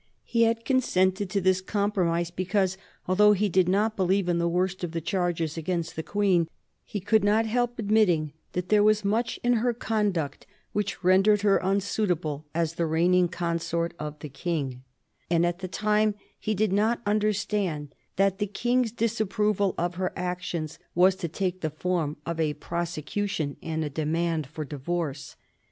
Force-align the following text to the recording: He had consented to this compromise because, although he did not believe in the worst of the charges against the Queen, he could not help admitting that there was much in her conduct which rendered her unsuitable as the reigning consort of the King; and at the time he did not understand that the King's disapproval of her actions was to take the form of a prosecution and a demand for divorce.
He 0.23 0.41
had 0.45 0.65
consented 0.65 1.29
to 1.29 1.39
this 1.39 1.61
compromise 1.61 2.31
because, 2.31 2.75
although 3.07 3.33
he 3.33 3.49
did 3.49 3.69
not 3.69 3.95
believe 3.95 4.27
in 4.27 4.39
the 4.39 4.49
worst 4.49 4.83
of 4.83 4.93
the 4.93 4.99
charges 4.99 5.57
against 5.59 5.95
the 5.95 6.01
Queen, 6.01 6.49
he 6.83 6.99
could 6.99 7.23
not 7.23 7.45
help 7.45 7.77
admitting 7.77 8.33
that 8.53 8.69
there 8.69 8.81
was 8.81 9.05
much 9.05 9.39
in 9.43 9.53
her 9.61 9.75
conduct 9.75 10.47
which 10.73 11.03
rendered 11.03 11.43
her 11.43 11.57
unsuitable 11.63 12.47
as 12.55 12.73
the 12.73 12.87
reigning 12.87 13.27
consort 13.27 13.93
of 13.99 14.17
the 14.21 14.29
King; 14.29 14.81
and 15.29 15.45
at 15.45 15.59
the 15.59 15.67
time 15.67 16.15
he 16.39 16.55
did 16.55 16.73
not 16.73 16.99
understand 17.05 17.93
that 18.15 18.39
the 18.39 18.47
King's 18.47 18.91
disapproval 18.91 19.75
of 19.77 19.97
her 20.01 20.11
actions 20.15 20.79
was 20.95 21.13
to 21.17 21.27
take 21.27 21.61
the 21.61 21.69
form 21.69 22.17
of 22.25 22.39
a 22.39 22.55
prosecution 22.55 23.55
and 23.61 23.85
a 23.85 23.87
demand 23.91 24.47
for 24.47 24.65
divorce. 24.65 25.35